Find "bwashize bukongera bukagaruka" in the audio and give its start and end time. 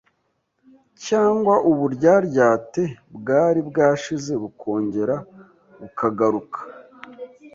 3.69-6.59